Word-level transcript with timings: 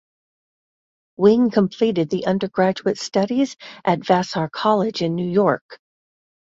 Wing 1.15 1.51
completed 1.51 2.11
his 2.11 2.23
undergraduate 2.25 2.97
studies 2.97 3.55
at 3.85 4.03
Vassar 4.03 4.49
College 4.51 5.03
in 5.03 5.13
New 5.13 5.29
York. 5.29 5.77